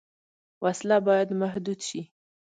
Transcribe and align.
وسله 0.63 0.97
باید 1.07 1.29
محدود 1.41 1.79
شي 1.87 2.01